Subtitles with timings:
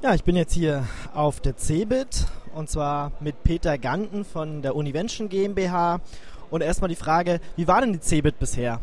[0.00, 4.76] Ja, ich bin jetzt hier auf der CeBIT und zwar mit Peter Ganten von der
[4.76, 6.00] Univention GmbH.
[6.50, 8.80] Und erstmal die Frage, wie war denn die CeBIT bisher?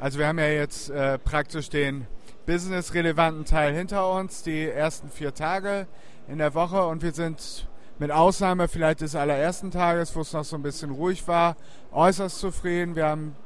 [0.00, 2.06] Also wir haben ja jetzt äh, praktisch den
[2.46, 5.86] business-relevanten Teil hinter uns, die ersten vier Tage
[6.28, 7.68] in der Woche und wir sind
[7.98, 11.56] mit Ausnahme vielleicht des allerersten Tages, wo es noch so ein bisschen ruhig war,
[11.92, 12.96] äußerst zufrieden.
[12.96, 13.36] Wir haben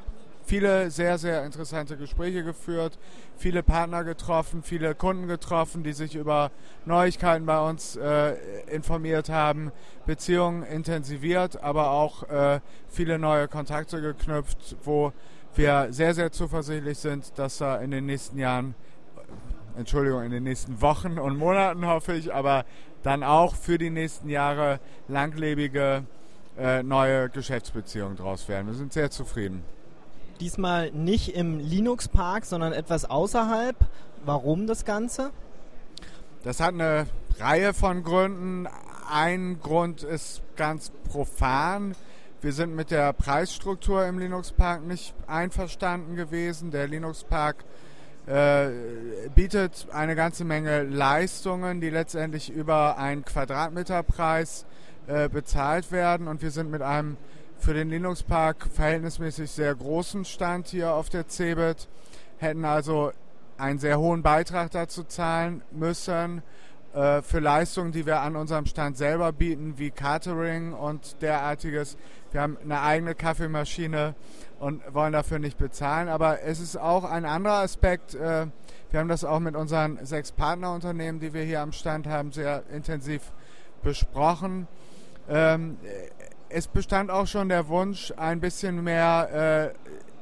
[0.46, 2.98] viele sehr, sehr interessante Gespräche geführt,
[3.36, 6.50] viele Partner getroffen, viele Kunden getroffen, die sich über
[6.84, 8.36] Neuigkeiten bei uns äh,
[8.70, 9.72] informiert haben,
[10.06, 15.12] Beziehungen intensiviert, aber auch äh, viele neue Kontakte geknüpft, wo
[15.56, 18.74] wir sehr, sehr zuversichtlich sind, dass da in den nächsten Jahren,
[19.76, 22.64] Entschuldigung, in den nächsten Wochen und Monaten hoffe ich, aber
[23.02, 26.04] dann auch für die nächsten Jahre langlebige
[26.58, 28.68] äh, neue Geschäftsbeziehungen draus werden.
[28.68, 29.62] Wir sind sehr zufrieden.
[30.40, 33.76] Diesmal nicht im Linux Park, sondern etwas außerhalb.
[34.24, 35.30] Warum das Ganze?
[36.44, 37.06] Das hat eine
[37.38, 38.68] Reihe von Gründen.
[39.10, 41.94] Ein Grund ist ganz profan.
[42.42, 46.70] Wir sind mit der Preisstruktur im Linux Park nicht einverstanden gewesen.
[46.70, 47.64] Der Linux Park
[48.26, 48.68] äh,
[49.34, 54.66] bietet eine ganze Menge Leistungen, die letztendlich über einen Quadratmeterpreis
[55.06, 56.28] äh, bezahlt werden.
[56.28, 57.16] Und wir sind mit einem
[57.58, 61.88] für den Linux Park verhältnismäßig sehr großen Stand hier auf der CeBIT,
[62.38, 63.12] hätten also
[63.58, 66.42] einen sehr hohen Beitrag dazu zahlen müssen
[66.94, 71.96] äh, für Leistungen, die wir an unserem Stand selber bieten, wie Catering und derartiges.
[72.32, 74.14] Wir haben eine eigene Kaffeemaschine
[74.58, 76.08] und wollen dafür nicht bezahlen.
[76.08, 78.14] Aber es ist auch ein anderer Aspekt.
[78.14, 78.46] Äh,
[78.90, 82.62] wir haben das auch mit unseren sechs Partnerunternehmen, die wir hier am Stand haben, sehr
[82.72, 83.32] intensiv
[83.82, 84.66] besprochen.
[85.28, 85.76] Ähm,
[86.48, 89.74] es bestand auch schon der Wunsch, ein bisschen mehr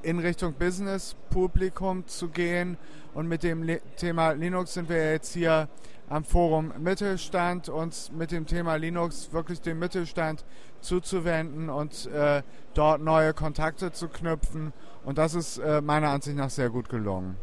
[0.02, 2.76] äh, in Richtung Business-Publikum zu gehen.
[3.14, 5.68] Und mit dem Le Thema Linux sind wir jetzt hier
[6.08, 10.44] am Forum Mittelstand, uns mit dem Thema Linux wirklich dem Mittelstand
[10.80, 12.42] zuzuwenden und äh,
[12.74, 14.72] dort neue Kontakte zu knüpfen.
[15.04, 17.36] Und das ist äh, meiner Ansicht nach sehr gut gelungen.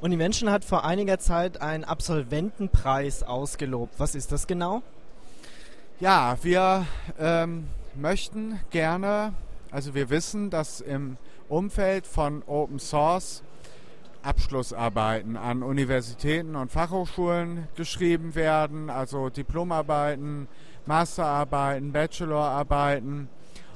[0.00, 3.94] Und die Menschen hat vor einiger Zeit einen Absolventenpreis ausgelobt.
[3.98, 4.82] Was ist das genau?
[6.00, 6.84] Ja, wir
[7.20, 9.34] ähm, möchten gerne,
[9.70, 11.16] also wir wissen, dass im
[11.48, 13.42] Umfeld von Open Source
[14.22, 20.48] Abschlussarbeiten an Universitäten und Fachhochschulen geschrieben werden, also Diplomarbeiten,
[20.86, 23.28] Masterarbeiten, Bachelorarbeiten.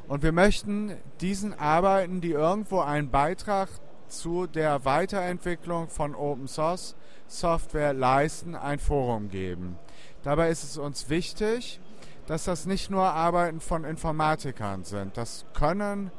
[0.08, 3.68] Und wir möchten diesen Arbeiten, die irgendwo einen Beitrag
[4.08, 6.94] zu der Weiterentwicklung von Open Source
[7.26, 9.78] Software leisten, ein Forum geben.
[10.22, 11.80] Dabei ist es uns wichtig,
[12.26, 15.16] dass das nicht nur Arbeiten von Informatikern sind.
[15.16, 16.10] Das können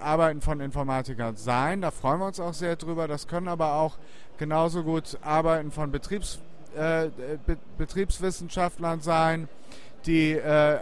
[0.00, 3.08] Arbeiten von Informatikern sein, da freuen wir uns auch sehr drüber.
[3.08, 3.96] Das können aber auch
[4.36, 6.40] genauso gut Arbeiten von Betriebs,
[6.76, 7.08] äh,
[7.46, 9.48] Be Betriebswissenschaftlern sein,
[10.04, 10.78] die, äh,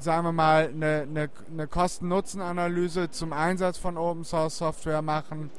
[0.00, 5.50] sagen wir mal, eine, eine, eine Kosten-Nutzen-Analyse zum Einsatz von Open-Source-Software machen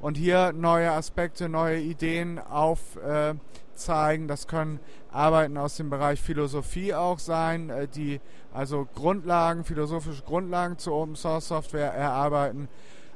[0.00, 2.38] und hier neue Aspekte, neue Ideen
[3.76, 4.26] aufzeigen.
[4.26, 4.80] das können
[5.12, 8.20] Arbeiten aus dem Bereich Philosophie auch sein, äh, die
[8.52, 12.68] also Grundlagen, philosophische Grundlagen zur Open Source Software erarbeiten.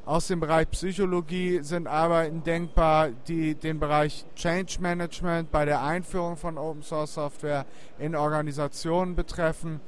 [0.05, 6.37] Aus dem Bereich Psychologie sind Arbeiten denkbar, die den Bereich Change Management bei der Einführung
[6.37, 7.65] von Open Source Software
[7.99, 9.81] in Organisationen betreffen.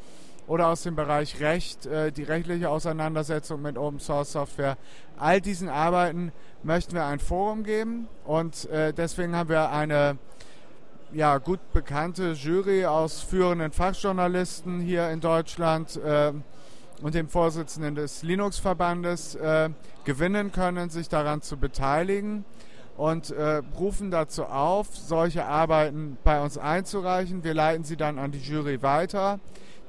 [0.49, 4.77] Oder aus dem Bereich Recht, äh, die rechtliche Auseinandersetzung mit Open Source Software.
[5.17, 10.19] All diesen Arbeiten möchten wir ein Forum geben und äh, deswegen haben wir eine
[11.15, 16.33] ja, gut bekannte Jury aus führenden Fachjournalisten hier in Deutschland äh,
[17.03, 19.71] und dem Vorsitzenden des Linux-Verbandes äh,
[20.05, 22.45] gewinnen können, sich daran zu beteiligen
[22.97, 27.45] und äh, rufen dazu auf, solche Arbeiten bei uns einzureichen.
[27.45, 29.39] Wir leiten sie dann an die Jury weiter.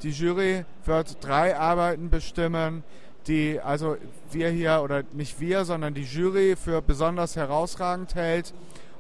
[0.01, 2.83] Die Jury wird drei Arbeiten bestimmen,
[3.27, 3.95] die also
[4.31, 8.53] wir hier oder nicht wir, sondern die Jury für besonders herausragend hält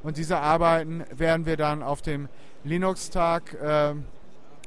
[0.03, 2.29] und diese Arbeiten werden wir dann auf dem
[2.63, 3.93] Linux-Tag äh,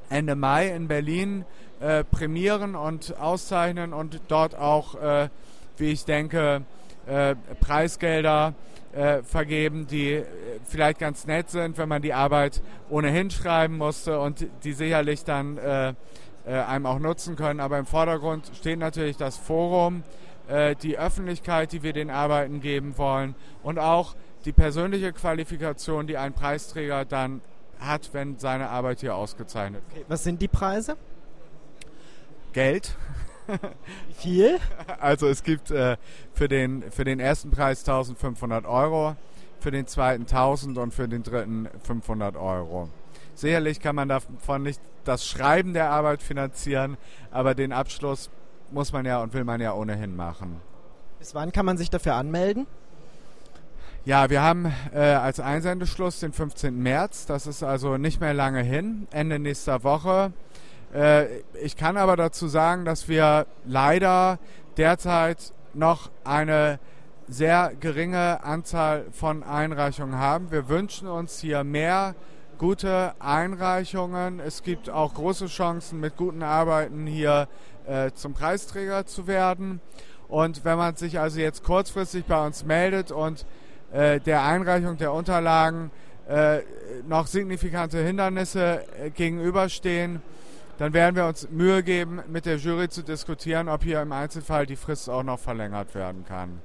[0.09, 1.45] Ende Mai in Berlin
[1.81, 5.29] äh, prämieren und auszeichnen und dort auch, äh,
[5.77, 6.63] wie ich denke,
[7.07, 8.55] äh, Preisgelder
[8.93, 10.25] äh, vergeben, die äh,
[10.65, 15.59] vielleicht ganz nett sind, wenn man die Arbeit ohnehin schreiben musste und die sicherlich dann
[16.47, 17.59] einem auch nutzen können.
[17.59, 20.05] Aber im Vordergrund steht natürlich das Forum,
[20.81, 23.35] die Öffentlichkeit, die wir den Arbeiten geben wollen
[23.65, 24.15] und auch
[24.47, 27.43] die persönliche Qualifikation, die ein Preisträger dann
[27.81, 29.99] hat, wenn seine Arbeit hier ausgezeichnet wird.
[29.99, 30.97] Okay, was sind die Preise?
[32.53, 32.97] Geld.
[34.09, 34.59] Wie viel?
[35.01, 35.97] Also es gibt äh,
[36.33, 39.17] für, den, für den ersten Preis 1500 Euro,
[39.61, 42.89] für den zweiten 1000 und für den dritten 500 Euro.
[43.35, 46.97] Sicherlich kann man davon nicht das Schreiben der Arbeit finanzieren,
[47.31, 48.31] aber den Abschluss
[48.71, 50.61] muss man ja und will man ja ohnehin machen.
[51.19, 52.67] Bis wann kann man sich dafür anmelden?
[54.07, 56.81] Ja, wir haben äh, als Einsendeschluss den 15.
[56.81, 57.27] März.
[57.27, 60.33] Das ist also nicht mehr lange hin, Ende nächster Woche.
[60.95, 64.39] Äh, ich kann aber dazu sagen, dass wir leider
[64.77, 66.79] derzeit noch eine
[67.27, 70.53] sehr geringe Anzahl von Einreichungen haben.
[70.53, 72.15] Wir wünschen uns hier mehr
[72.59, 74.39] gute Einreichungen.
[74.39, 77.49] Es gibt auch große Chancen, mit guten Arbeiten hier
[77.89, 79.81] äh, zum Preisträger zu werden.
[80.29, 83.45] Und wenn man sich also jetzt kurzfristig bei uns meldet und
[83.97, 85.91] äh, der Einreichung der Unterlagen
[86.29, 86.59] äh,
[87.09, 90.21] noch signifikante Hindernisse äh, gegenüberstehen,
[90.79, 94.67] dann werden wir uns Mühe geben, mit der Jury zu diskutieren, ob hier im Einzelfall
[94.67, 96.61] die Frist auch noch verlängert werden kann.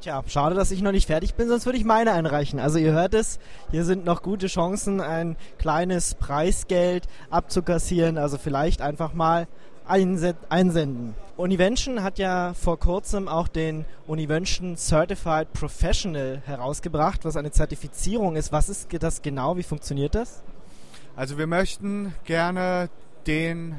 [0.00, 2.58] Tja, schade, dass ich noch nicht fertig bin, sonst würde ich meine einreichen.
[2.58, 3.38] Also ihr hört es,
[3.70, 8.18] hier sind noch gute Chancen, ein kleines Preisgeld abzukassieren.
[8.18, 9.46] Also vielleicht einfach mal
[9.86, 11.14] einsenden.
[11.36, 18.52] Univention hat ja vor kurzem auch den Univention Certified Professional herausgebracht, was eine Zertifizierung ist.
[18.52, 19.56] Was ist das genau?
[19.56, 20.42] Wie funktioniert das?
[21.16, 22.88] Also wir möchten gerne
[23.26, 23.76] den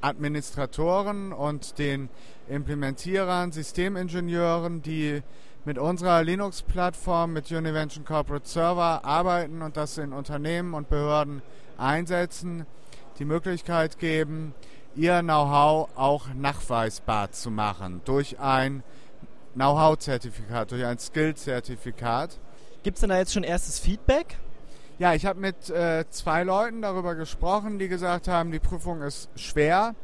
[0.00, 2.08] Administratoren und den
[2.48, 5.22] Implementierern, Systemingenieuren, die
[5.64, 11.42] mit unserer Linux-Plattform, mit Univention Corporate Server arbeiten und das in Unternehmen und Behörden
[11.76, 12.66] einsetzen,
[13.18, 14.54] die Möglichkeit geben,
[14.96, 18.82] ihr Know-how auch nachweisbar zu machen durch ein
[19.54, 22.38] Know-how-Zertifikat, durch ein Skill-Zertifikat.
[22.82, 24.38] Gibt es denn da jetzt schon erstes Feedback?
[24.98, 29.28] Ja, ich habe mit äh, zwei Leuten darüber gesprochen, die gesagt haben, die Prüfung ist
[29.34, 29.94] schwer.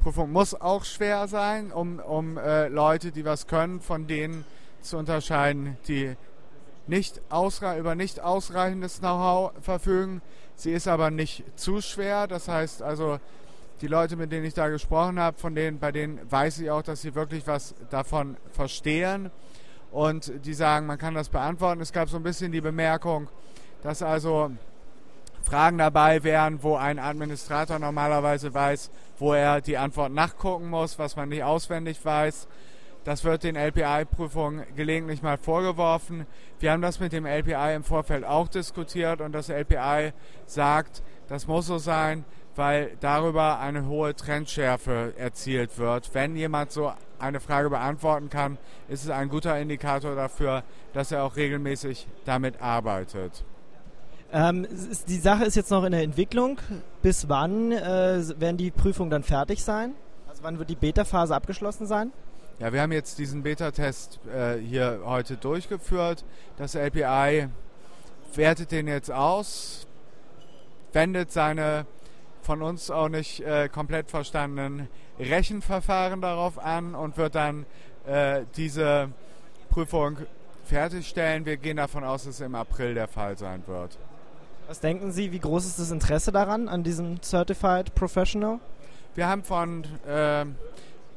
[0.00, 4.44] Prüfung muss auch schwer sein, um, um äh, Leute, die was können, von denen
[4.80, 6.16] zu unterscheiden, die
[6.88, 7.20] nicht
[7.78, 10.20] über nicht ausreichendes Know-how verfügen.
[10.56, 12.26] Sie ist aber nicht zu schwer.
[12.26, 13.20] Das heißt also,
[13.82, 16.82] die Leute, mit denen ich da gesprochen habe, von denen, bei denen weiß ich auch,
[16.82, 19.30] dass sie wirklich was davon verstehen
[19.90, 21.80] und die sagen, man kann das beantworten.
[21.80, 23.28] Es gab so ein bisschen die Bemerkung,
[23.82, 24.52] dass also
[25.42, 31.16] Fragen dabei wären, wo ein Administrator normalerweise weiß, wo er die Antwort nachgucken muss, was
[31.16, 32.46] man nicht auswendig weiß.
[33.02, 36.24] Das wird den LPI-Prüfungen gelegentlich mal vorgeworfen.
[36.60, 40.12] Wir haben das mit dem LPI im Vorfeld auch diskutiert und das LPI
[40.46, 42.24] sagt, das muss so sein,
[42.56, 46.14] weil darüber eine hohe Trendschärfe erzielt wird.
[46.14, 48.58] Wenn jemand so eine Frage beantworten kann,
[48.88, 50.62] ist es ein guter Indikator dafür,
[50.92, 53.44] dass er auch regelmäßig damit arbeitet.
[54.32, 54.66] Ähm,
[55.08, 56.58] die Sache ist jetzt noch in der Entwicklung.
[57.02, 59.94] Bis wann äh, werden die Prüfungen dann fertig sein?
[60.28, 62.12] Also wann wird die Beta-Phase abgeschlossen sein?
[62.58, 66.24] Ja, wir haben jetzt diesen Beta-Test äh, hier heute durchgeführt.
[66.56, 67.48] Das LPI
[68.34, 69.86] wertet den jetzt aus,
[70.92, 71.86] wendet seine
[72.42, 77.66] von uns auch nicht äh, komplett verstandenen Rechenverfahren darauf an und wird dann
[78.06, 79.10] äh, diese
[79.70, 80.18] Prüfung
[80.64, 81.46] fertigstellen.
[81.46, 83.96] Wir gehen davon aus, dass es im April der Fall sein wird.
[84.68, 88.58] Was denken Sie, wie groß ist das Interesse daran, an diesem Certified Professional?
[89.14, 90.46] Wir haben von äh,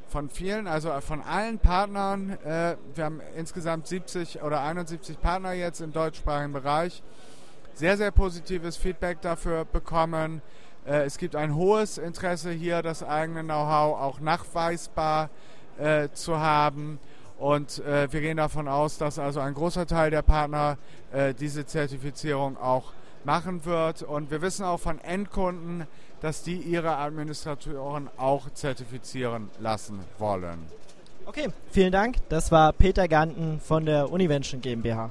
[0.08, 5.80] von vielen, also von allen Partnern, äh, wir haben insgesamt 70 oder 71 Partner jetzt
[5.80, 7.02] im deutschsprachigen Bereich,
[7.74, 10.40] sehr, sehr positives Feedback dafür bekommen.
[10.86, 15.30] Äh, es gibt ein hohes Interesse hier, das eigene Know-how auch nachweisbar
[15.78, 16.98] äh, zu haben.
[17.38, 20.78] Und äh, wir gehen davon aus, dass also ein großer Teil der Partner
[21.38, 22.92] diese Zertifizierung auch
[23.24, 24.02] machen wird.
[24.02, 25.86] Und wir wissen auch von Endkunden,
[26.20, 30.58] dass die ihre Administratoren auch zertifizieren lassen wollen.
[31.24, 32.16] Okay, vielen Dank.
[32.28, 35.10] Das war Peter Ganten von der Univention GmbH.